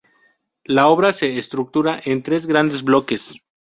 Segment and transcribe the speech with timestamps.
[0.63, 3.35] La obra se estructura en tres grandes bloques.